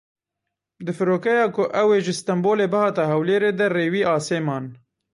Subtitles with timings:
[0.85, 4.65] Di firokeya ku ew ê ji Stenbolê bihata Hewlêrê de rêwî asê man.